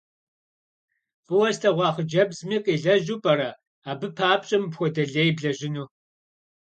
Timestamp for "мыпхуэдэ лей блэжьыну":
4.61-5.85